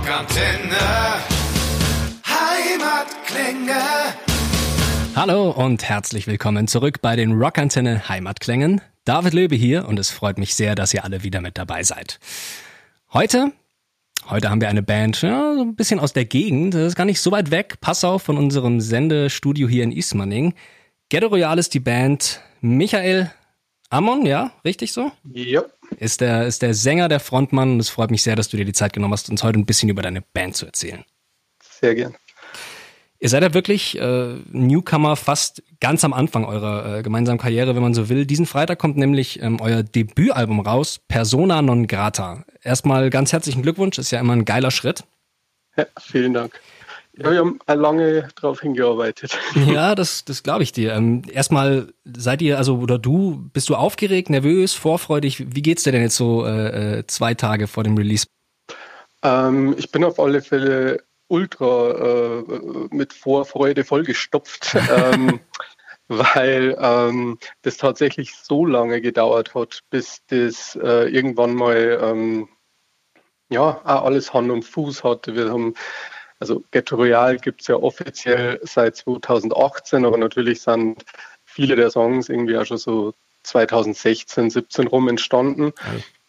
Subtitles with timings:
[0.00, 0.78] Rockantenne.
[2.24, 3.80] Heimatklänge.
[5.14, 8.80] Hallo und herzlich willkommen zurück bei den Rockantenne Heimatklängen.
[9.04, 12.18] David Löbe hier und es freut mich sehr, dass ihr alle wieder mit dabei seid.
[13.12, 13.52] Heute
[14.30, 16.72] Heute haben wir eine Band, ja, so ein bisschen aus der Gegend.
[16.72, 17.76] Das ist gar nicht so weit weg.
[17.82, 20.54] Pass auf von unserem Sendestudio hier in Ismaning.
[21.10, 22.40] Ghetto Royal ist die Band.
[22.62, 23.30] Michael
[23.90, 25.12] Amon, ja, richtig so?
[25.24, 25.62] Ja.
[26.00, 28.64] Ist der, ist der Sänger, der Frontmann und es freut mich sehr, dass du dir
[28.64, 31.04] die Zeit genommen hast, uns heute ein bisschen über deine Band zu erzählen.
[31.62, 32.14] Sehr gern.
[33.18, 37.82] Ihr seid ja wirklich äh, Newcomer fast ganz am Anfang eurer äh, gemeinsamen Karriere, wenn
[37.82, 38.24] man so will.
[38.24, 42.46] Diesen Freitag kommt nämlich ähm, euer Debütalbum raus, Persona non grata.
[42.62, 45.04] Erstmal ganz herzlichen Glückwunsch, ist ja immer ein geiler Schritt.
[45.76, 46.58] Ja, vielen Dank.
[47.16, 49.38] Ja, wir haben lange darauf hingearbeitet.
[49.54, 50.94] Ja, das, das glaube ich dir.
[50.94, 55.54] Ähm, erstmal seid ihr, also oder du, bist du aufgeregt, nervös, vorfreudig?
[55.54, 58.26] Wie geht's dir denn jetzt so äh, äh zwei Tage vor dem Release?
[59.22, 62.44] Ähm, ich bin auf alle Fälle ultra äh,
[62.90, 65.40] mit Vorfreude vollgestopft, ähm,
[66.08, 72.48] weil ähm, das tatsächlich so lange gedauert hat, bis das äh, irgendwann mal ähm,
[73.48, 75.34] ja alles Hand und Fuß hatte.
[75.34, 75.74] Wir haben
[76.40, 81.04] also Ghetto Royal gibt es ja offiziell seit 2018, aber natürlich sind
[81.44, 85.72] viele der Songs irgendwie auch schon so 2016, 17 rum entstanden.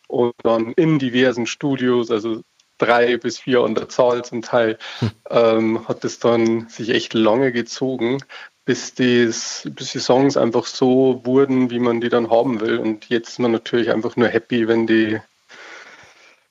[0.07, 2.41] Und dann in diversen Studios, also
[2.77, 5.11] drei bis vier an der Zahl zum Teil, hm.
[5.29, 8.17] ähm, hat es dann sich echt lange gezogen,
[8.65, 12.77] bis, dies, bis die Songs einfach so wurden, wie man die dann haben will.
[12.77, 15.19] Und jetzt ist man natürlich einfach nur happy, wenn die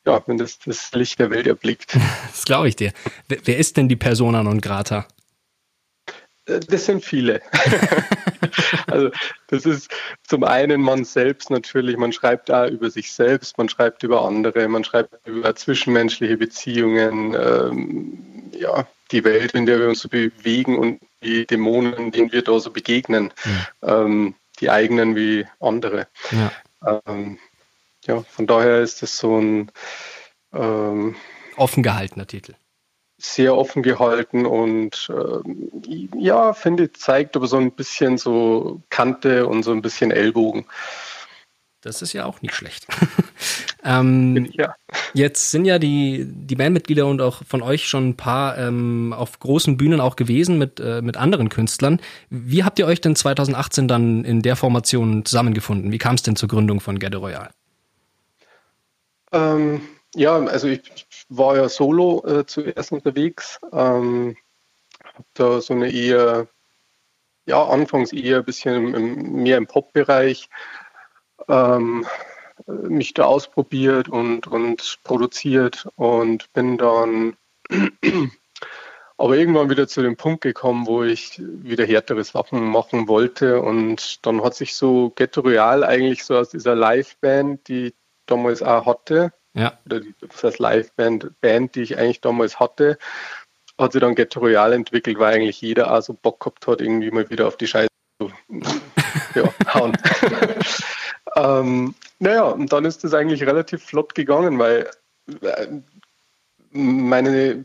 [0.06, 1.96] ja, wenn das das Licht der Welt erblickt.
[2.30, 2.92] Das glaube ich dir.
[3.28, 5.06] Wer ist denn die Persona non grata?
[6.46, 7.42] Äh, das sind viele.
[8.86, 9.10] also
[9.48, 9.90] das ist
[10.26, 14.68] zum einen man selbst natürlich, man schreibt da über sich selbst, man schreibt über andere,
[14.68, 20.78] man schreibt über zwischenmenschliche Beziehungen, ähm, ja, die Welt, in der wir uns so bewegen
[20.78, 23.66] und die Dämonen, denen wir da so begegnen, mhm.
[23.82, 26.06] ähm, die eigenen wie andere.
[26.30, 27.00] Ja.
[27.06, 27.38] Ähm,
[28.06, 29.70] ja, von daher ist es so ein
[30.52, 31.16] ähm,
[31.56, 32.54] offen gehaltener Titel.
[33.18, 39.46] Sehr offen gehalten und äh, ja, finde ich, zeigt aber so ein bisschen so Kante
[39.46, 40.64] und so ein bisschen Ellbogen.
[41.82, 42.86] Das ist ja auch nicht schlecht.
[43.84, 44.74] ähm, ja.
[45.14, 49.38] Jetzt sind ja die, die Bandmitglieder und auch von euch schon ein paar ähm, auf
[49.38, 52.00] großen Bühnen auch gewesen mit, äh, mit anderen Künstlern.
[52.28, 55.90] Wie habt ihr euch denn 2018 dann in der Formation zusammengefunden?
[55.90, 57.50] Wie kam es denn zur Gründung von Ghetto Royal?
[59.32, 59.82] Ähm,
[60.14, 63.60] ja, also ich, ich, war ja solo äh, zuerst unterwegs.
[63.72, 64.36] Ähm,
[65.14, 66.48] habe da so eine eher,
[67.46, 70.48] ja, anfangs eher ein bisschen im, mehr im Pop-Bereich
[71.48, 72.06] ähm,
[72.66, 77.36] mich da ausprobiert und, und produziert und bin dann
[79.16, 84.24] aber irgendwann wieder zu dem Punkt gekommen, wo ich wieder härtere Sachen machen wollte und
[84.26, 87.94] dann hat sich so Ghetto Royal eigentlich so aus dieser Live-Band, die
[88.30, 89.32] damals auch hatte.
[89.54, 89.78] Ja.
[89.86, 92.98] Oder die, das Live-Band, Band, die ich eigentlich damals hatte,
[93.78, 97.10] hat sich dann Ghetto Royal entwickelt, weil eigentlich jeder auch so Bock gehabt hat, irgendwie
[97.10, 97.88] mal wieder auf die Scheiße
[98.20, 98.30] zu
[99.34, 99.96] ja, hauen.
[101.36, 104.90] ähm, naja, und dann ist das eigentlich relativ flott gegangen, weil
[105.42, 105.66] äh,
[106.70, 107.64] meine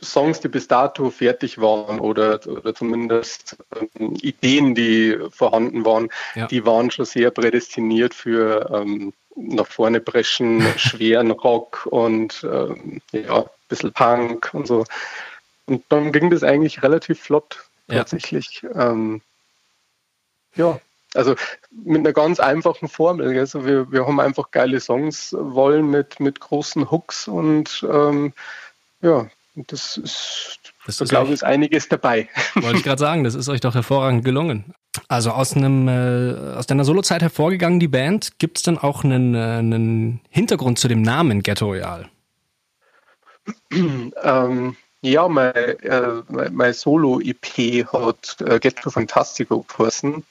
[0.00, 3.56] Songs, die bis dato fertig waren oder, oder zumindest
[3.98, 6.46] ähm, Ideen, die vorhanden waren, ja.
[6.46, 13.40] die waren schon sehr prädestiniert für ähm, nach vorne brechen, schweren Rock und ähm, ja,
[13.40, 14.84] ein bisschen Punk und so.
[15.66, 18.62] Und dann ging das eigentlich relativ flott tatsächlich.
[18.62, 19.20] Ja, ähm,
[20.54, 20.80] ja
[21.14, 21.34] also
[21.70, 23.36] mit einer ganz einfachen Formel.
[23.38, 28.32] Also wir, wir haben einfach geile Songs wollen mit, mit großen Hooks und ähm,
[29.00, 32.28] ja, das ist, das ist glaube ich, ist einiges dabei.
[32.54, 34.74] Wollte ich gerade sagen, das ist euch doch hervorragend gelungen.
[35.06, 39.34] Also aus einem äh, aus deiner Solozeit hervorgegangen, die Band, gibt es denn auch einen,
[39.34, 42.08] äh, einen Hintergrund zu dem Namen Ghetto Royal?
[43.70, 50.24] ähm, ja, mein, äh, mein, mein Solo-EP hat äh, Ghetto Fantastico geheißen.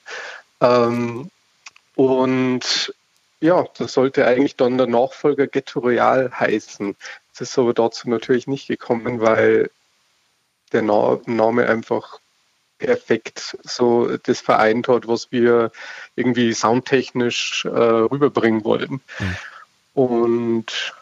[0.62, 1.30] Ähm,
[1.96, 2.94] und
[3.40, 6.96] ja, das sollte eigentlich dann der Nachfolger Ghetto Royal heißen.
[7.32, 9.70] Das ist aber dazu natürlich nicht gekommen, weil
[10.74, 12.20] der Name einfach
[12.78, 15.72] perfekt so das vereint hat, was wir
[16.16, 19.02] irgendwie soundtechnisch äh, rüberbringen wollten.
[19.20, 19.36] Mhm.
[19.94, 20.94] Und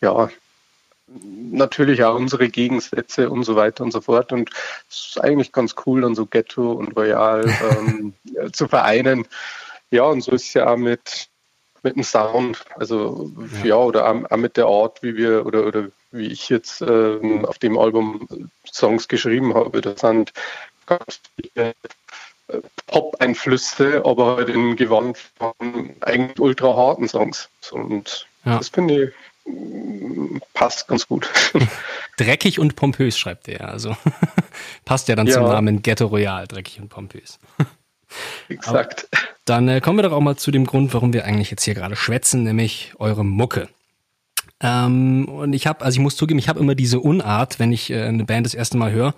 [0.00, 0.28] ja,
[1.06, 4.32] natürlich auch unsere Gegensätze und so weiter und so fort.
[4.32, 4.50] Und
[4.88, 8.14] es ist eigentlich ganz cool, dann so Ghetto und Royal ähm,
[8.52, 9.26] zu vereinen.
[9.90, 11.28] Ja, und so ist es ja auch mit
[11.82, 13.32] mit dem Sound, also
[13.62, 17.44] ja, ja oder auch, mit der Art, wie wir oder oder wie ich jetzt ähm,
[17.46, 18.26] auf dem Album
[18.70, 19.80] Songs geschrieben habe.
[19.80, 20.32] Das sind
[22.86, 27.48] Pop-Einflüsse, aber halt in Gewand von eigentlich ultra harten Songs.
[27.70, 28.58] Und ja.
[28.58, 29.12] das finde ich
[30.54, 31.28] passt ganz gut.
[32.16, 33.68] Dreckig und pompös, schreibt er.
[33.68, 33.96] Also
[34.84, 35.34] passt ja dann ja.
[35.34, 37.38] zum Namen Ghetto Royal, dreckig und pompös.
[38.48, 39.08] Exakt.
[39.12, 41.64] Aber dann äh, kommen wir doch auch mal zu dem Grund, warum wir eigentlich jetzt
[41.64, 43.68] hier gerade schwätzen, nämlich eure Mucke.
[44.62, 47.90] Ähm, und ich habe, also ich muss zugeben, ich habe immer diese Unart, wenn ich
[47.90, 49.14] äh, eine Band das erste Mal höre,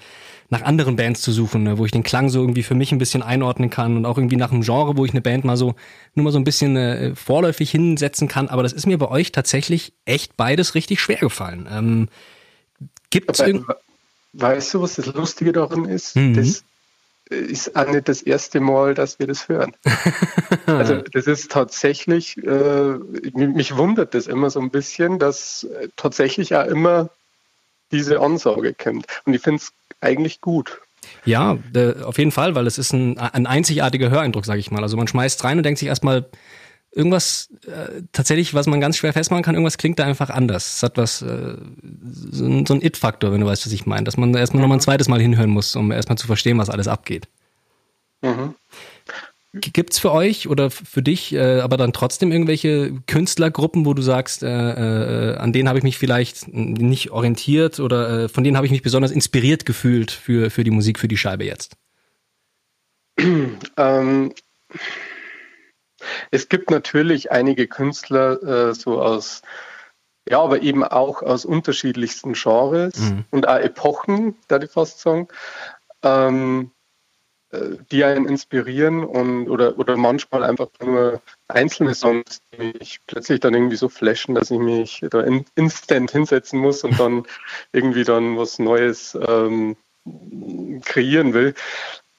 [0.50, 2.98] nach anderen Bands zu suchen, ne, wo ich den Klang so irgendwie für mich ein
[2.98, 5.74] bisschen einordnen kann und auch irgendwie nach einem Genre, wo ich eine Band mal so
[6.14, 8.48] nur mal so ein bisschen äh, vorläufig hinsetzen kann.
[8.48, 11.66] Aber das ist mir bei euch tatsächlich echt beides richtig schwer gefallen.
[11.70, 12.08] Ähm,
[13.10, 13.72] gibt's irgendwie
[14.34, 16.16] Weißt du, was das Lustige daran ist?
[16.16, 16.34] Mhm.
[16.34, 16.64] Das
[17.30, 19.74] ist auch nicht das erste Mal, dass wir das hören.
[20.66, 22.94] also das ist tatsächlich, äh,
[23.34, 27.10] mich wundert das immer so ein bisschen, dass äh, tatsächlich auch immer
[27.90, 29.06] diese Ansage kommt.
[29.24, 30.80] Und ich finde es eigentlich gut.
[31.24, 34.82] Ja, äh, auf jeden Fall, weil es ist ein, ein einzigartiger Höreindruck, sage ich mal.
[34.82, 36.26] Also man schmeißt rein und denkt sich erstmal,
[36.92, 40.76] irgendwas äh, tatsächlich, was man ganz schwer festmachen kann, irgendwas klingt da einfach anders.
[40.76, 41.56] Es hat was, äh,
[42.30, 44.04] so, ein, so ein It-Faktor, wenn du weißt, was ich meine.
[44.04, 44.62] Dass man erstmal mhm.
[44.62, 47.28] nochmal ein zweites Mal hinhören muss, um erstmal zu verstehen, was alles abgeht.
[48.20, 48.54] Mhm.
[49.54, 54.42] Gibt's für euch oder für dich äh, aber dann trotzdem irgendwelche Künstlergruppen, wo du sagst,
[54.42, 58.64] äh, äh, an denen habe ich mich vielleicht nicht orientiert oder äh, von denen habe
[58.64, 61.76] ich mich besonders inspiriert gefühlt für, für die Musik, für die Scheibe jetzt?
[63.76, 64.32] Ähm,
[66.31, 69.43] es gibt natürlich einige Künstler äh, so aus,
[70.28, 73.25] ja, aber eben auch aus unterschiedlichsten Genres mhm.
[73.31, 75.28] und auch Epochen, da ich fast sagen.
[76.02, 76.70] Ähm,
[77.52, 83.40] äh, die einen inspirieren und oder, oder manchmal einfach nur einzelne Songs, die mich plötzlich
[83.40, 87.25] dann irgendwie so flashen, dass ich mich da in, instant hinsetzen muss und dann
[87.72, 89.76] irgendwie dann was Neues ähm,
[90.84, 91.54] kreieren will.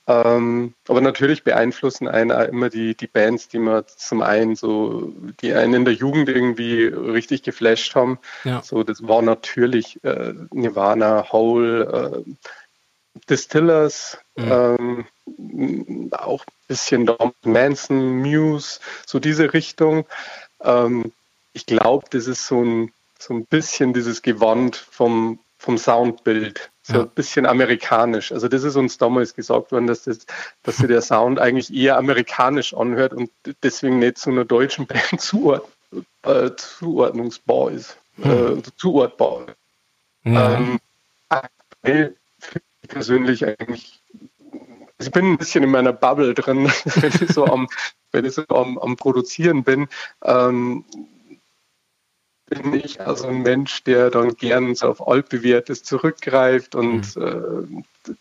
[0.06, 5.54] Ähm, aber natürlich beeinflussen einen immer die, die Bands, die man zum einen so, die
[5.54, 8.20] einen in der Jugend irgendwie richtig geflasht haben.
[8.44, 8.62] Ja.
[8.62, 12.32] So, das war natürlich äh, Nirvana, Hole, äh,
[13.30, 15.06] Distillers, mhm.
[15.28, 17.10] ähm, auch ein bisschen
[17.44, 20.06] Manson, Muse, so diese Richtung.
[20.62, 21.14] Ähm,
[21.54, 26.94] ich glaube, das ist so ein, so ein bisschen dieses Gewand vom, vom Soundbild, so
[26.94, 27.02] ja.
[27.04, 28.32] ein bisschen amerikanisch.
[28.32, 30.26] Also das ist uns damals gesagt worden, dass, das,
[30.64, 33.32] dass sich der Sound eigentlich eher amerikanisch anhört und
[33.64, 35.66] deswegen nicht zu einer deutschen Band zuord,
[36.24, 38.60] äh, zuordnungsbar ist, hm.
[38.60, 39.46] äh, zuordbar.
[40.26, 40.56] Ja.
[40.56, 40.80] Ähm,
[41.30, 42.16] aktuell
[42.90, 44.02] persönlich eigentlich,
[45.00, 47.70] ich bin ein bisschen in meiner Bubble drin, wenn ich so am,
[48.12, 49.88] wenn ich so am, am Produzieren bin.
[50.22, 50.84] Ähm,
[52.54, 57.84] bin ich also ein Mensch, der dann gern so auf altbewährtes zurückgreift und mhm.
[58.08, 58.14] äh,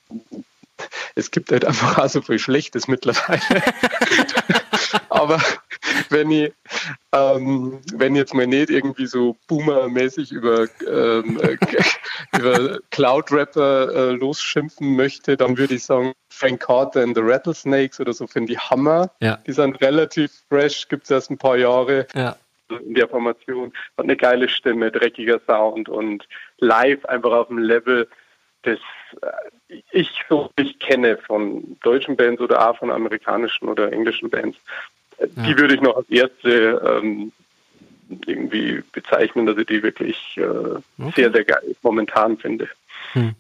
[1.14, 3.40] es gibt halt einfach auch so viel Schlechtes mittlerweile.
[5.08, 5.40] Aber
[6.08, 6.52] wenn ich,
[7.12, 11.56] ähm, wenn jetzt mal nicht irgendwie so boomermäßig über, ähm, äh,
[12.36, 18.12] über Cloud-Rapper äh, losschimpfen möchte, dann würde ich sagen, Frank Carter and the Rattlesnakes oder
[18.12, 19.10] so finde ich Hammer.
[19.20, 19.38] Ja.
[19.46, 22.06] Die sind relativ fresh, gibt es erst ein paar Jahre.
[22.14, 22.36] Ja
[22.78, 23.72] in der Formation.
[23.96, 26.26] Hat eine geile Stimme, dreckiger Sound und
[26.58, 28.08] live einfach auf dem Level,
[28.62, 28.78] das
[29.20, 34.58] äh, ich so nicht kenne von deutschen Bands oder auch von amerikanischen oder englischen Bands.
[35.18, 35.26] Ja.
[35.42, 37.32] Die würde ich noch als erste ähm,
[38.26, 41.12] irgendwie bezeichnen, dass ich die wirklich äh, okay.
[41.16, 42.68] sehr, sehr geil momentan finde.
[43.12, 43.34] Hm.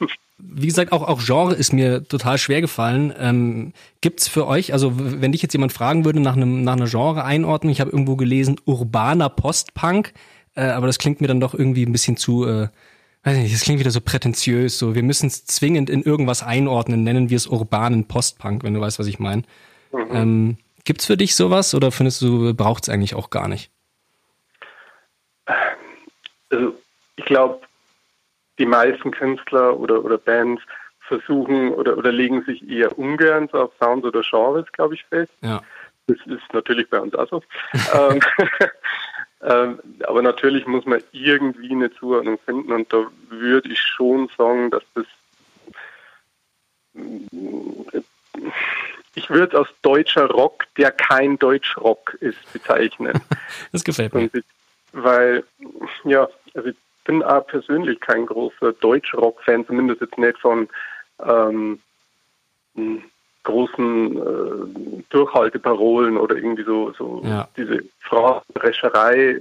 [0.38, 3.12] Wie gesagt, auch, auch Genre ist mir total schwer gefallen.
[3.18, 6.86] Ähm, Gibt für euch, also wenn dich jetzt jemand fragen würde nach, einem, nach einer
[6.86, 10.12] Genre-Einordnung, ich habe irgendwo gelesen, urbaner Postpunk,
[10.54, 12.68] äh, aber das klingt mir dann doch irgendwie ein bisschen zu, äh,
[13.24, 17.02] weiß nicht, das klingt wieder so prätentiös, so wir müssen es zwingend in irgendwas einordnen,
[17.02, 19.42] nennen wir es urbanen Postpunk, wenn du weißt, was ich meine.
[19.92, 20.06] Mhm.
[20.12, 23.70] Ähm, Gibt es für dich sowas oder findest du, braucht es eigentlich auch gar nicht?
[26.50, 26.74] Also
[27.16, 27.60] ich glaube,
[28.58, 30.62] die meisten Künstler oder, oder Bands
[31.00, 35.32] versuchen oder, oder legen sich eher ungern so auf Sounds oder Genres, glaube ich, fest.
[35.42, 35.62] Ja.
[36.08, 37.42] Das ist natürlich bei uns auch so.
[37.94, 38.20] ähm,
[39.42, 44.70] ähm, aber natürlich muss man irgendwie eine Zuordnung finden und da würde ich schon sagen,
[44.70, 45.06] dass das
[49.14, 53.20] ich würde es als deutscher Rock, der kein Deutschrock ist, bezeichnen.
[53.72, 54.30] Das gefällt mir.
[54.92, 55.44] Weil,
[56.04, 56.70] ja, also
[57.06, 60.68] bin auch persönlich kein großer Deutschrock-Fan, zumindest jetzt nicht von
[61.24, 61.80] ähm,
[63.44, 67.48] großen äh, Durchhalteparolen oder irgendwie so, so ja.
[67.56, 69.40] diese Phrasenrescherei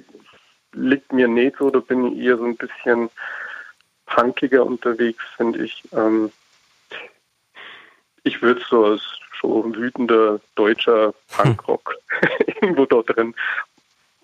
[0.74, 3.10] liegt mir nicht so, da bin ich eher so ein bisschen
[4.06, 5.84] punkiger unterwegs, finde ich.
[5.92, 6.32] Ähm,
[8.24, 11.96] ich würde so als schon wütender deutscher Punkrock
[12.62, 13.36] irgendwo da drin.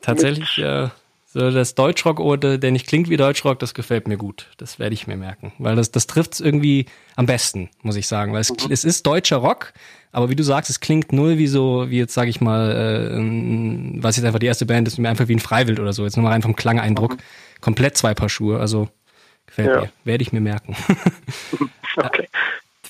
[0.01, 0.89] Tatsächlich, äh,
[1.33, 4.47] so das Deutschrock der nicht klingt wie Deutschrock, das gefällt mir gut.
[4.57, 5.53] Das werde ich mir merken.
[5.59, 8.33] Weil das, das trifft es irgendwie am besten, muss ich sagen.
[8.33, 8.69] Weil es, mhm.
[8.69, 9.71] es ist deutscher Rock,
[10.11, 14.01] aber wie du sagst, es klingt null wie so, wie jetzt sage ich mal, äh,
[14.01, 16.03] was jetzt einfach die erste Band ist, mir einfach wie ein Freiwild oder so.
[16.03, 17.13] Jetzt nur mal rein vom Klangeindruck.
[17.13, 17.61] Mhm.
[17.61, 18.59] Komplett zwei Paar Schuhe.
[18.59, 18.89] Also
[19.45, 19.81] gefällt ja.
[19.81, 19.89] mir.
[20.03, 20.75] Werde ich mir merken.
[21.95, 22.27] okay.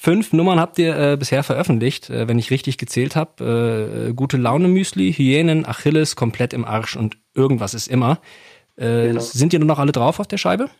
[0.03, 4.07] Fünf Nummern habt ihr äh, bisher veröffentlicht, äh, wenn ich richtig gezählt habe.
[4.09, 8.19] Äh, gute Laune Müsli, Hyänen, Achilles, komplett im Arsch und irgendwas ist immer.
[8.77, 9.19] Äh, genau.
[9.19, 10.71] Sind die nur noch alle drauf auf der Scheibe?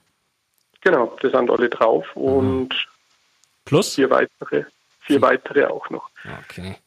[0.81, 2.69] Genau, die sind alle drauf und mhm.
[3.63, 4.63] plus vier weitere,
[5.01, 5.21] vier mhm.
[5.21, 6.09] weitere auch noch.
[6.49, 6.77] Okay.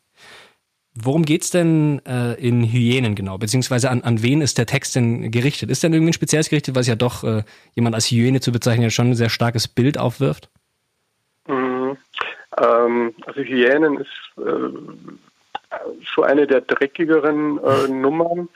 [0.96, 3.38] Worum geht's denn äh, in Hyänen genau?
[3.38, 5.70] Beziehungsweise an, an wen ist der Text denn gerichtet?
[5.70, 7.44] Ist denn irgendwie ein spezielles gerichtet, weil es ja doch äh,
[7.76, 10.48] jemand als Hyäne zu bezeichnen ja schon ein sehr starkes Bild aufwirft?
[11.46, 11.96] Mhm.
[12.58, 15.22] Ähm, also Hyänen ist äh,
[16.02, 18.48] schon eine der dreckigeren äh, Nummern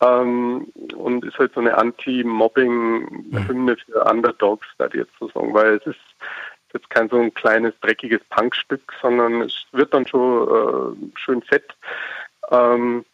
[0.00, 5.86] ähm, und ist halt so eine Anti-Mobbing-Hymne für Underdogs, da jetzt so sagen, weil es
[5.86, 6.00] ist
[6.72, 11.74] jetzt kein so ein kleines dreckiges Punkstück, sondern es wird dann schon äh, schön fett.
[12.50, 13.04] Ähm,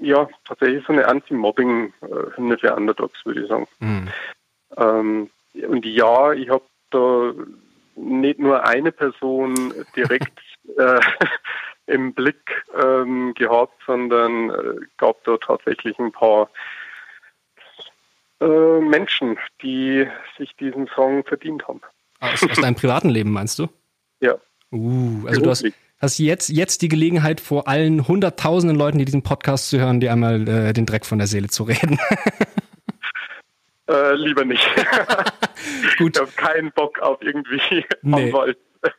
[0.00, 3.66] ja, tatsächlich so eine Anti-Mobbing-Hymne für Underdogs, würde ich sagen.
[3.80, 4.08] Mhm.
[4.76, 5.30] Ähm,
[5.68, 7.32] und ja, ich habe da
[7.96, 10.38] nicht nur eine Person direkt
[10.78, 11.00] äh,
[11.86, 16.48] im Blick ähm, gehabt, sondern äh, gab da tatsächlich ein paar
[18.40, 21.80] äh, Menschen, die sich diesen Song verdient haben.
[22.20, 23.68] Aus, aus deinem privaten Leben meinst du?
[24.18, 24.36] Ja.
[24.72, 25.66] Uh, also du hast,
[25.98, 30.10] hast jetzt, jetzt die Gelegenheit, vor allen hunderttausenden Leuten, die diesen Podcast zu hören, dir
[30.10, 31.98] einmal äh, den Dreck von der Seele zu reden.
[33.88, 34.64] Äh, lieber nicht.
[35.98, 36.16] Gut.
[36.16, 38.26] Ich habe keinen Bock auf irgendwie nee.
[38.26, 38.58] Anwalt.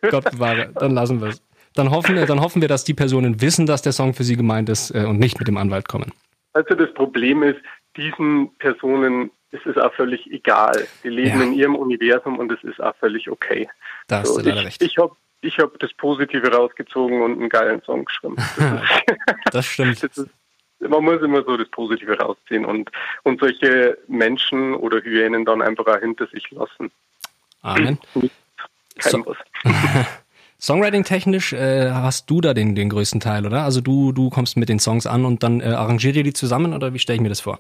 [0.10, 1.42] Gott bewahre, dann lassen wir es.
[1.76, 4.36] Dann hoffen, wir, dann hoffen wir, dass die Personen wissen, dass der Song für sie
[4.36, 6.12] gemeint ist äh, und nicht mit dem Anwalt kommen.
[6.54, 7.60] Also das Problem ist,
[7.96, 10.88] diesen Personen ist es auch völlig egal.
[11.04, 11.46] Die leben ja.
[11.46, 13.70] in ihrem Universum und es ist auch völlig okay.
[14.08, 14.82] Da hast so, du leider ich, recht.
[14.82, 18.36] Ich habe ich hab das Positive rausgezogen und einen geilen Song geschrieben.
[18.58, 18.82] Das,
[19.52, 20.04] das stimmt.
[20.04, 20.30] Das ist,
[20.80, 22.92] man muss immer so das Positive rausziehen und,
[23.24, 26.92] und solche Menschen oder Hyänen dann einfach auch hinter sich lassen.
[27.62, 27.98] Amen.
[29.00, 29.36] Kein so.
[30.60, 33.64] Songwriting-technisch äh, hast du da den, den größten Teil, oder?
[33.64, 36.74] Also du, du kommst mit den Songs an und dann äh, arrangiert ihr die zusammen
[36.74, 37.60] oder wie stelle ich mir das vor?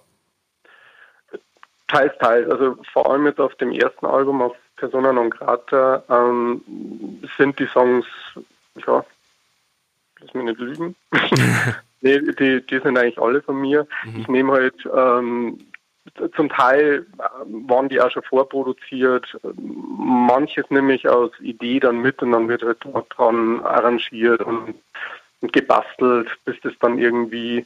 [1.88, 2.50] Teils, teils.
[2.50, 6.62] Also vor allem jetzt auf dem ersten Album, auf Persona non grata, ähm,
[7.38, 8.06] sind die Songs,
[8.86, 9.06] ja,
[10.20, 10.96] lass mich nicht lügen,
[12.02, 13.88] Nee, die, die sind eigentlich alle von mir.
[14.06, 14.20] Mhm.
[14.22, 15.60] Ich nehme halt ähm,
[16.36, 17.24] zum Teil äh,
[17.68, 19.38] waren die auch schon vorproduziert.
[19.56, 22.78] Manches nehme ich aus Idee dann mit und dann wird halt
[23.10, 24.76] dran arrangiert und,
[25.42, 27.66] und gebastelt, bis das dann irgendwie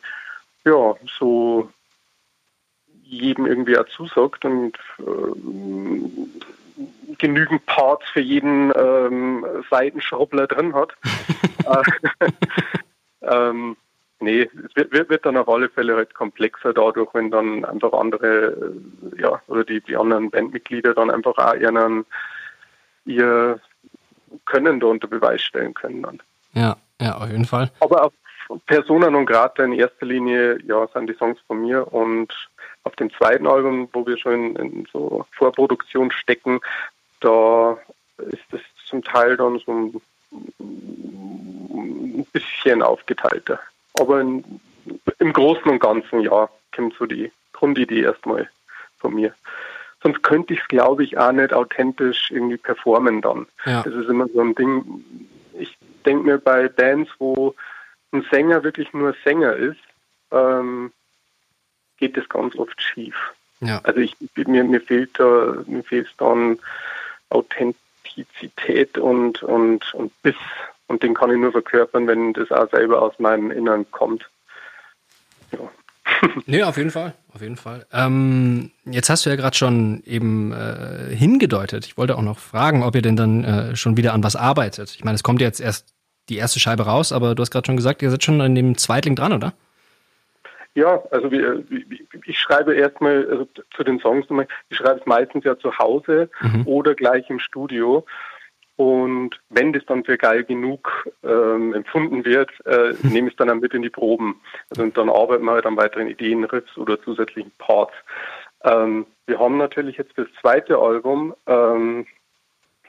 [0.65, 1.69] ja so
[3.03, 6.31] jedem irgendwie auch zusagt und äh,
[7.17, 10.93] genügend Parts für jeden ähm, Seitenschraubler drin hat.
[13.21, 13.75] ähm,
[14.21, 17.91] Nee, es wird, wird, wird, dann auf alle Fälle halt komplexer dadurch, wenn dann einfach
[17.91, 18.73] andere,
[19.15, 22.05] äh, ja, oder die, die anderen Bandmitglieder dann einfach auch ihren,
[23.05, 23.59] ihr
[24.45, 26.21] Können da unter Beweis stellen können dann.
[26.53, 27.71] Ja, ja, auf jeden Fall.
[27.79, 28.13] Aber auf
[28.67, 32.31] Persona non grata in erster Linie, ja, sind die Songs von mir und
[32.83, 36.59] auf dem zweiten Album, wo wir schon in, in so Vorproduktion stecken,
[37.21, 37.77] da
[38.17, 40.01] ist es zum Teil dann so ein
[42.31, 43.59] bisschen aufgeteilter.
[44.01, 44.43] Aber in,
[45.19, 48.49] im Großen und Ganzen, ja, kommt so die Grundidee erstmal
[48.97, 49.33] von mir.
[50.01, 53.45] Sonst könnte ich es, glaube ich, auch nicht authentisch irgendwie performen dann.
[53.65, 53.83] Ja.
[53.83, 55.05] Das ist immer so ein Ding.
[55.59, 57.53] Ich denke mir bei Bands, wo
[58.11, 59.79] ein Sänger wirklich nur Sänger ist,
[60.31, 60.91] ähm,
[61.97, 63.15] geht das ganz oft schief.
[63.59, 63.79] Ja.
[63.83, 66.57] Also ich, mir, mir fehlt da, mir fehlt dann
[67.29, 70.35] Authentizität und, und, und Biss
[70.91, 74.29] und den kann ich nur verkörpern, wenn das auch selber aus meinem Innern kommt.
[75.51, 75.59] Ja.
[76.45, 77.85] nee, auf jeden Fall, auf jeden Fall.
[77.93, 81.85] Ähm, jetzt hast du ja gerade schon eben äh, hingedeutet.
[81.85, 84.93] Ich wollte auch noch fragen, ob ihr denn dann äh, schon wieder an was arbeitet.
[84.95, 85.93] Ich meine, es kommt jetzt erst
[86.29, 88.77] die erste Scheibe raus, aber du hast gerade schon gesagt, ihr seid schon an dem
[88.77, 89.53] Zweitling dran, oder?
[90.73, 91.63] Ja, also wir,
[92.25, 94.25] ich schreibe erstmal also zu den Songs,
[94.69, 96.65] ich schreibe es meistens ja zu Hause mhm.
[96.65, 98.05] oder gleich im Studio.
[98.81, 103.59] Und wenn das dann für geil genug ähm, empfunden wird, äh, nehme ich es dann,
[103.59, 104.41] mit in die Proben.
[104.71, 107.93] Also, und dann arbeiten wir halt an weiteren Ideen, Riffs oder zusätzlichen Parts.
[108.63, 112.07] Ähm, wir haben natürlich jetzt das zweite Album ähm,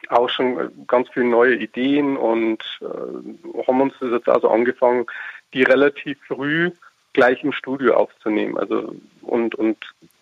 [0.09, 5.05] auch schon ganz viele neue Ideen und äh, haben uns das jetzt also angefangen,
[5.53, 6.71] die relativ früh
[7.13, 8.57] gleich im Studio aufzunehmen.
[8.57, 9.77] Also und, und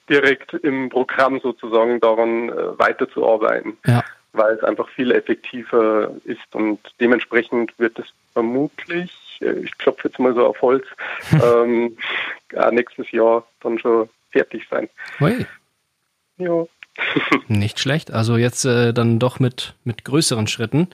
[0.08, 3.78] direkt im Programm sozusagen daran äh, weiterzuarbeiten.
[3.86, 4.02] Ja.
[4.32, 10.18] Weil es einfach viel effektiver ist und dementsprechend wird es vermutlich, äh, ich klopfe jetzt
[10.18, 10.86] mal so auf Holz,
[11.32, 11.96] ähm,
[12.70, 14.88] nächstes Jahr dann schon fertig sein.
[15.20, 15.46] Ui.
[16.38, 16.64] Ja.
[17.48, 18.12] Nicht schlecht.
[18.12, 20.88] Also jetzt äh, dann doch mit, mit größeren Schritten.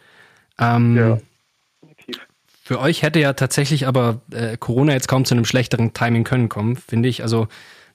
[0.59, 1.19] Ähm, ja.
[2.67, 6.49] Für euch hätte ja tatsächlich aber äh, Corona jetzt kaum zu einem schlechteren Timing können
[6.49, 7.23] kommen, finde ich.
[7.23, 7.47] Also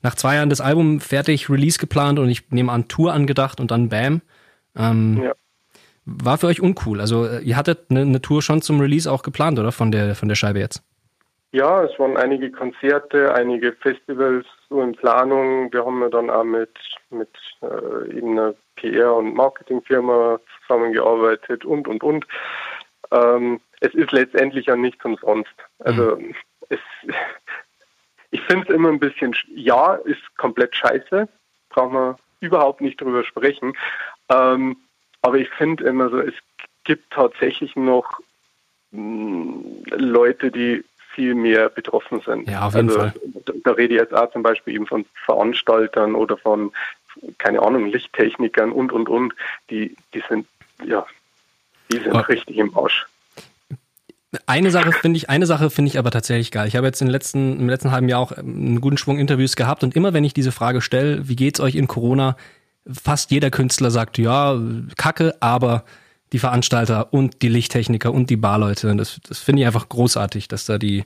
[0.02, 3.72] nach zwei Jahren das Album fertig, Release geplant und ich nehme an Tour angedacht und
[3.72, 4.22] dann Bam.
[4.78, 5.34] Ähm, ja.
[6.06, 7.00] War für euch uncool.
[7.00, 9.72] Also äh, ihr hattet eine, eine Tour schon zum Release auch geplant, oder?
[9.72, 10.84] Von der, von der Scheibe jetzt?
[11.52, 15.72] Ja, es waren einige Konzerte, einige Festivals so in Planung.
[15.74, 16.72] Wir haben ja dann auch mit,
[17.10, 17.30] mit
[17.62, 22.26] äh, eben einer PR- und Marketingfirma zusammengearbeitet und, und, und.
[23.12, 25.54] Ähm, es ist letztendlich ja nichts umsonst.
[25.80, 26.34] Also mhm.
[26.70, 26.80] es,
[28.32, 31.28] ich finde es immer ein bisschen, ja, ist komplett scheiße,
[31.70, 33.74] brauchen wir überhaupt nicht drüber sprechen.
[34.32, 34.78] Ähm,
[35.22, 36.34] aber ich finde immer so, es
[36.84, 38.20] gibt tatsächlich noch
[38.92, 40.84] mh, hm, Leute, die
[41.14, 42.50] viel mehr betroffen sind.
[42.50, 43.14] Ja, auf jeden also, Fall.
[43.46, 46.72] Da, da rede ich jetzt auch zum Beispiel eben von Veranstaltern oder von,
[47.38, 49.34] keine Ahnung, Lichttechnikern und, und, und.
[49.70, 50.48] Die, die sind,
[50.86, 51.06] ja,
[51.92, 52.20] die sind oh.
[52.20, 53.06] richtig im Arsch.
[54.46, 56.66] Eine Sache finde ich, eine Sache finde ich aber tatsächlich geil.
[56.66, 59.84] Ich habe jetzt im letzten, im letzten halben Jahr auch einen guten Schwung Interviews gehabt
[59.84, 62.38] und immer wenn ich diese Frage stelle, wie geht's euch in Corona,
[62.88, 64.60] fast jeder Künstler sagt, ja,
[64.98, 65.84] kacke, aber
[66.34, 70.66] die Veranstalter und die Lichttechniker und die Barleute, das, das finde ich einfach großartig, dass
[70.66, 71.04] da die,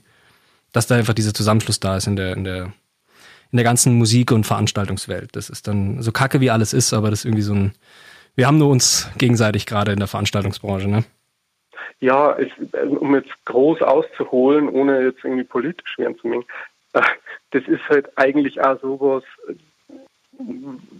[0.72, 2.72] dass da einfach dieser Zusammenschluss da ist in der, in der,
[3.50, 5.34] in der ganzen Musik- und Veranstaltungswelt.
[5.34, 7.72] Das ist dann so kacke wie alles ist, aber das ist irgendwie so ein,
[8.36, 11.04] wir haben nur uns gegenseitig gerade in der Veranstaltungsbranche, ne?
[12.00, 16.44] Ja, ich, um jetzt groß auszuholen, ohne jetzt irgendwie politisch werden zu mengen,
[16.92, 17.00] äh,
[17.52, 19.24] das ist halt eigentlich auch sowas,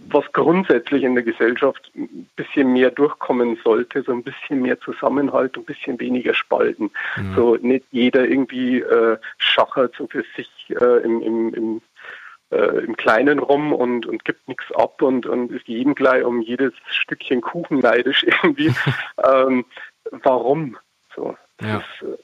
[0.09, 5.57] was grundsätzlich in der Gesellschaft ein bisschen mehr durchkommen sollte, so ein bisschen mehr Zusammenhalt,
[5.57, 6.91] ein bisschen weniger Spalten.
[7.17, 7.35] Mhm.
[7.35, 11.81] So nicht jeder irgendwie äh, schachert so für sich äh, im, im, im,
[12.51, 16.41] äh, im Kleinen rum und, und gibt nichts ab und, und ist jedem gleich um
[16.41, 18.73] jedes Stückchen Kuchen neidisch irgendwie.
[19.23, 19.65] ähm,
[20.23, 20.77] warum?
[21.15, 21.83] So, ja.
[22.01, 22.17] das, äh,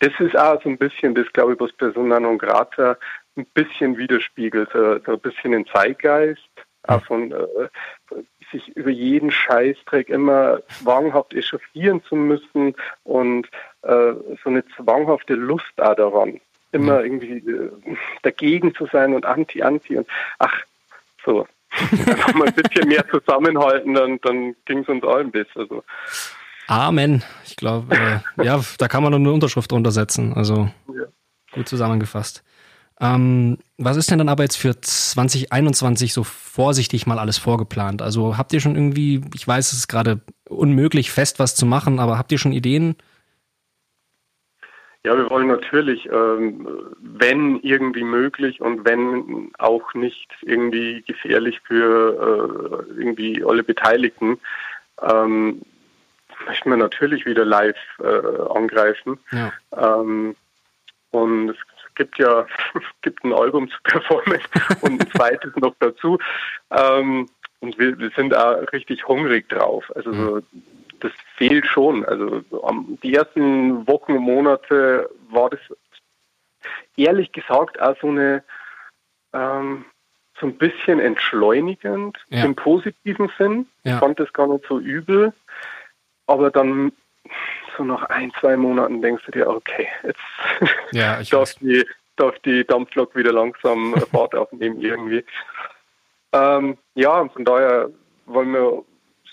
[0.00, 2.96] das ist auch so ein bisschen das, glaube ich, was Persona non grata
[3.36, 6.48] ein bisschen widerspiegelt, so, so ein bisschen den Zeitgeist,
[6.84, 7.68] auch von äh,
[8.52, 13.46] sich über jeden Scheißdreck immer zwanghaft echauffieren zu müssen und
[13.82, 16.40] äh, so eine zwanghafte Lust auch daran,
[16.72, 17.70] immer irgendwie äh,
[18.22, 20.06] dagegen zu sein und anti, anti und
[20.38, 20.54] ach,
[21.24, 21.46] so.
[21.90, 25.66] Einfach mal ein bisschen mehr zusammenhalten, dann, dann ging es uns allen besser.
[25.68, 25.82] So.
[26.68, 27.22] Amen.
[27.44, 30.32] Ich glaube, äh, ja, da kann man nur eine Unterschrift drunter setzen.
[30.32, 31.04] Also ja.
[31.52, 32.42] gut zusammengefasst.
[33.00, 38.00] Ähm, was ist denn dann aber jetzt für 2021 so vorsichtig mal alles vorgeplant?
[38.00, 41.98] Also habt ihr schon irgendwie, ich weiß, es ist gerade unmöglich, fest was zu machen,
[42.00, 42.96] aber habt ihr schon Ideen?
[45.04, 46.66] Ja, wir wollen natürlich, ähm,
[46.98, 54.40] wenn irgendwie möglich und wenn auch nicht irgendwie gefährlich für äh, irgendwie alle Beteiligten,
[55.00, 55.62] ähm,
[56.46, 59.18] möchten wir natürlich wieder live äh, angreifen.
[59.30, 59.52] Ja.
[59.76, 60.34] Ähm,
[61.12, 61.56] und es
[61.96, 62.46] gibt ja
[63.02, 64.40] gibt ein Album zu performen
[64.82, 66.18] und ein zweites noch dazu.
[66.70, 67.28] Ähm,
[67.60, 69.90] und wir, wir, sind da richtig hungrig drauf.
[69.96, 70.42] Also so,
[71.00, 72.04] das fehlt schon.
[72.04, 72.42] Also
[73.02, 75.60] die ersten Wochen und Monate war das
[76.96, 78.44] ehrlich gesagt auch so eine
[79.32, 79.84] ähm,
[80.38, 82.44] so ein bisschen entschleunigend ja.
[82.44, 83.66] im positiven Sinn.
[83.84, 83.94] Ja.
[83.94, 85.32] Ich fand das gar nicht so übel.
[86.26, 86.92] Aber dann
[87.76, 90.20] so nach ein, zwei Monaten denkst du dir, okay, jetzt
[90.92, 91.84] ja, darf, die,
[92.16, 95.24] darf die Dampflok wieder langsam Fahrt aufnehmen irgendwie.
[96.32, 97.90] Ähm, ja, von daher
[98.26, 98.84] wollen wir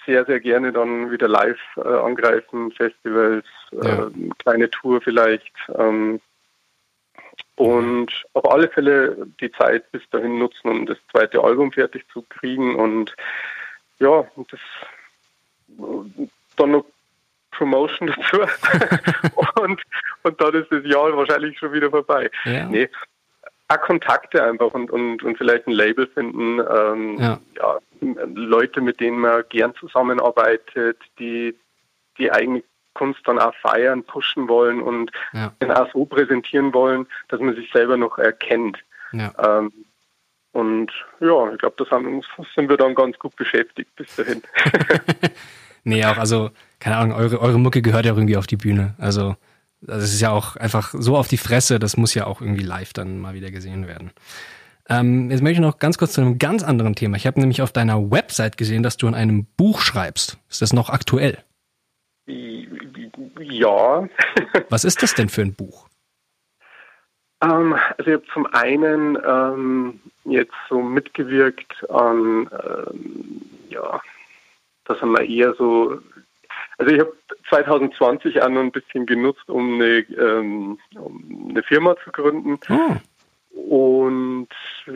[0.05, 4.07] sehr, sehr gerne dann wieder live äh, angreifen, Festivals, ja.
[4.07, 5.53] äh, kleine Tour vielleicht.
[5.77, 6.19] Ähm,
[7.55, 12.23] und auf alle Fälle die Zeit bis dahin nutzen, um das zweite Album fertig zu
[12.23, 13.15] kriegen und
[13.99, 14.59] ja, das
[16.57, 16.85] dann noch
[17.57, 18.41] Promotion dazu.
[19.61, 19.81] und,
[20.23, 22.29] und dann ist das Jahr wahrscheinlich schon wieder vorbei.
[22.45, 22.65] Ja.
[22.65, 22.89] Nee.
[23.67, 26.59] auch Kontakte einfach und, und, und vielleicht ein Label finden.
[26.59, 27.39] Ähm, ja.
[27.57, 27.79] ja.
[28.33, 31.55] Leute, mit denen man gern zusammenarbeitet, die
[32.17, 32.63] die eigene
[32.93, 35.51] Kunst dann auch feiern, pushen wollen und ja.
[35.69, 38.77] auch so präsentieren wollen, dass man sich selber noch erkennt.
[39.11, 39.31] Ja.
[39.39, 39.71] Ähm,
[40.51, 41.89] und ja, ich glaube, das
[42.53, 44.43] sind wir dann ganz gut beschäftigt bis dahin.
[45.83, 48.95] nee, auch, also, keine Ahnung, eure, eure Mucke gehört ja irgendwie auf die Bühne.
[48.97, 49.35] Also,
[49.81, 52.93] das ist ja auch einfach so auf die Fresse, das muss ja auch irgendwie live
[52.93, 54.11] dann mal wieder gesehen werden.
[54.89, 57.17] Ähm, jetzt möchte ich noch ganz kurz zu einem ganz anderen Thema.
[57.17, 60.37] Ich habe nämlich auf deiner Website gesehen, dass du in einem Buch schreibst.
[60.49, 61.37] Ist das noch aktuell?
[63.39, 64.07] Ja.
[64.69, 65.87] Was ist das denn für ein Buch?
[67.41, 74.01] Ähm, also ich habe zum einen ähm, jetzt so mitgewirkt an, ähm, ja,
[74.85, 75.99] das haben wir eher so,
[76.77, 77.13] also ich habe
[77.49, 82.59] 2020 auch noch ein bisschen genutzt, um eine, ähm, um eine Firma zu gründen.
[82.69, 82.95] Oh.
[83.55, 84.49] Und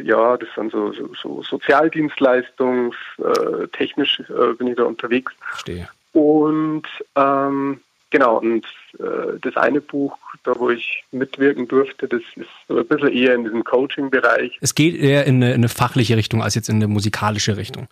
[0.03, 5.31] ja, das sind so, so, so Sozialdienstleistungstechnisch äh, bin ich da unterwegs.
[5.39, 5.87] Verstehe.
[6.13, 8.65] Und ähm, genau, und
[8.99, 13.35] äh, das eine Buch, da wo ich mitwirken durfte, das ist so ein bisschen eher
[13.35, 14.57] in diesem Coaching-Bereich.
[14.61, 17.87] Es geht eher in eine, in eine, fachliche Richtung als jetzt in eine musikalische Richtung.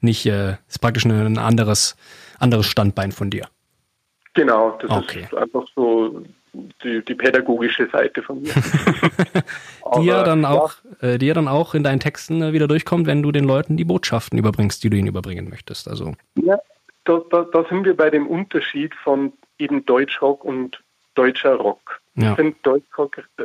[0.00, 1.96] Nicht, äh, ist praktisch ein anderes,
[2.38, 3.46] anderes Standbein von dir.
[4.34, 5.24] Genau, das okay.
[5.24, 8.52] ist einfach so die, die pädagogische Seite von mir.
[9.96, 11.08] die ja dann auch, ja.
[11.08, 13.76] Äh, die ja dann auch in deinen Texten äh, wieder durchkommt, wenn du den Leuten
[13.76, 15.88] die Botschaften überbringst, die du ihnen überbringen möchtest.
[15.88, 16.14] Also.
[16.36, 16.58] Ja,
[17.04, 20.82] da, da, da sind wir bei dem Unterschied von eben Deutschrock und
[21.14, 22.00] deutscher Rock.
[22.14, 22.30] Ja.
[22.30, 23.44] Ich finde Deutschrock, äh,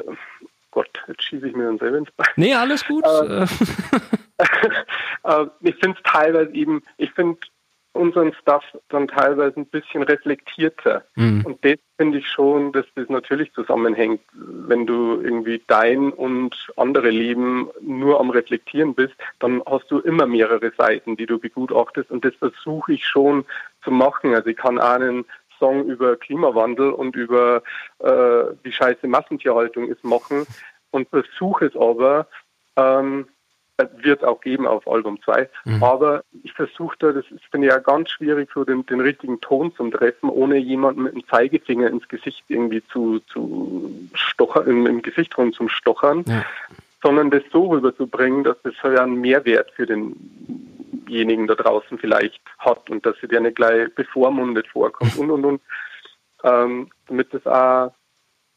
[0.72, 2.28] Gott, jetzt schieße ich mir dann selber ins Bein.
[2.36, 3.06] Nee, alles gut.
[3.06, 3.44] Äh,
[5.24, 7.40] äh ich finde es teilweise eben, ich finde
[7.96, 11.06] unseren Stuff dann teilweise ein bisschen reflektierter.
[11.16, 11.46] Mhm.
[11.46, 14.22] Und das finde ich schon, dass das natürlich zusammenhängt.
[14.34, 20.28] Wenn du irgendwie dein und andere Leben nur am Reflektieren bist, dann hast du immer
[20.28, 22.12] mehrere Seiten, die du begutachtest.
[22.12, 23.46] Und das versuche ich schon
[23.84, 24.36] zu machen.
[24.36, 25.26] Also ich kann einen
[25.60, 27.64] Song über Klimawandel und über
[28.00, 28.08] äh,
[28.64, 30.46] wie scheiße Massentierhaltung ist machen
[30.92, 32.28] und versuche es aber
[32.76, 33.28] ähm,
[33.78, 35.50] wird es auch geben auf Album 2.
[35.66, 35.84] Mhm.
[35.84, 39.92] Aber ich versuche da, das ist, ja ganz schwierig, so den, den richtigen Ton zum
[39.92, 45.38] Treffen, ohne jemanden mit dem Zeigefinger ins Gesicht irgendwie zu, zu stochern, im, im Gesicht
[45.38, 46.46] rum zum Stochern, ja.
[47.02, 49.86] sondern das so rüberzubringen, dass das ja einen Mehrwert für
[51.06, 55.46] denjenigen da draußen vielleicht hat und dass sie dir nicht gleich bevormundet vorkommt und und
[55.46, 55.62] und.
[56.44, 57.94] Ähm, damit das auch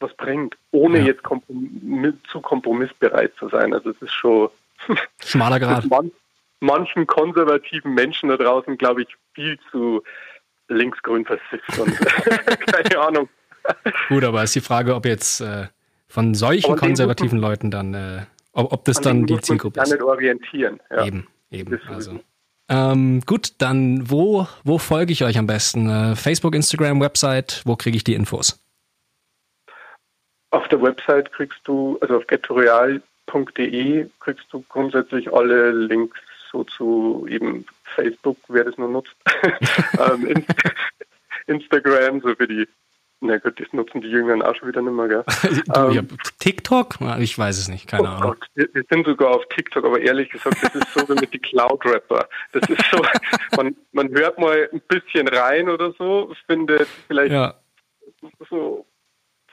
[0.00, 1.06] was bringt, ohne ja.
[1.06, 3.72] jetzt kompromiss, zu kompromissbereit zu sein.
[3.72, 4.50] Also es ist schon
[5.24, 5.84] Schmaler Grad.
[5.90, 6.12] Man,
[6.60, 10.02] manchen konservativen Menschen da draußen, glaube ich, viel zu
[10.68, 11.96] linksgrün versifft und
[12.66, 13.28] keine Ahnung.
[14.08, 15.66] Gut, aber ist die Frage, ob jetzt äh,
[16.08, 19.92] von solchen konservativen Leuten dann, äh, ob, ob, das dann die Zielgruppe ist.
[19.92, 20.80] nicht orientieren.
[20.90, 21.04] Ja.
[21.04, 21.80] Eben, eben.
[21.88, 22.20] Also.
[22.68, 25.88] Ähm, gut, dann wo, wo folge ich euch am besten?
[25.88, 28.60] Äh, Facebook, Instagram, Website, wo kriege ich die Infos?
[30.50, 33.02] Auf der Website kriegst du, also auf gettorial
[33.32, 36.18] www.de kriegst du grundsätzlich alle Links
[36.50, 39.14] so zu eben Facebook, wer das nur nutzt,
[39.98, 40.44] ähm,
[41.46, 42.66] Instagram, so für die,
[43.20, 45.24] na gut, das nutzen die Jüngeren auch schon wieder nicht mehr, gell?
[45.74, 46.98] ähm, TikTok?
[47.18, 48.22] Ich weiß es nicht, keine oh Ahnung.
[48.22, 51.32] Gott, wir, wir, sind sogar auf TikTok, aber ehrlich gesagt, das ist so wie mit
[51.32, 52.28] die Cloud-Rapper.
[52.52, 53.02] Das ist so,
[53.56, 57.54] man, man hört mal ein bisschen rein oder so, findet vielleicht ja.
[58.48, 58.86] so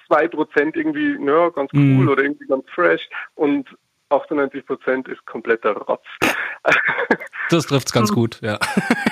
[0.07, 2.09] zwei Prozent irgendwie, ja, ganz cool mm.
[2.09, 3.67] oder irgendwie ganz fresh und
[4.09, 6.05] 98 Prozent ist kompletter Rotz.
[7.49, 8.59] Das trifft es ganz gut, ja.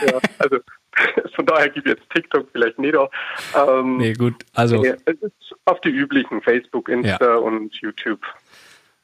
[0.06, 0.20] ja.
[0.38, 0.60] Also
[1.36, 3.12] von daher gibt jetzt TikTok vielleicht nicht auch.
[3.56, 4.84] Ähm, nee, gut, also.
[4.84, 7.36] es ist auf die üblichen Facebook, Insta ja.
[7.36, 8.22] und YouTube.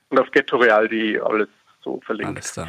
[0.09, 1.49] Und auf gettoreal.de alles
[1.83, 2.35] so verlinkt.
[2.35, 2.67] Alles da.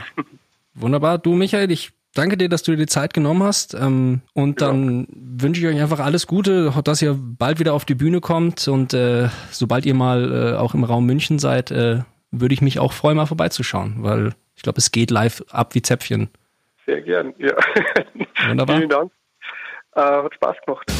[0.74, 1.18] Wunderbar.
[1.18, 3.74] Du, Michael, ich danke dir, dass du dir die Zeit genommen hast.
[3.74, 7.94] Ähm, und dann wünsche ich euch einfach alles Gute, dass ihr bald wieder auf die
[7.94, 12.54] Bühne kommt und äh, sobald ihr mal äh, auch im Raum München seid, äh, würde
[12.54, 16.30] ich mich auch freuen, mal vorbeizuschauen, weil ich glaube, es geht live ab wie Zäpfchen.
[16.90, 17.55] Sehr gern, ja.
[18.48, 18.79] Wunderbar.
[18.79, 19.12] Vielen Dank.
[19.94, 20.92] Äh, hat Spaß gemacht.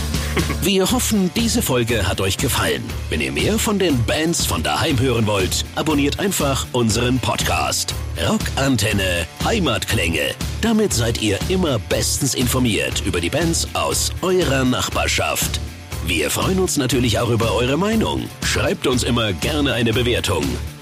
[0.63, 2.85] Wir hoffen, diese Folge hat euch gefallen.
[3.09, 7.93] Wenn ihr mehr von den Bands von daheim hören wollt, abonniert einfach unseren Podcast.
[8.29, 10.35] Rockantenne Heimatklänge.
[10.63, 15.61] Damit seid ihr immer bestens informiert über die Bands aus eurer Nachbarschaft.
[16.07, 18.29] Wir freuen uns natürlich auch über eure Meinung.
[18.45, 20.45] Schreibt uns immer gerne eine Bewertung.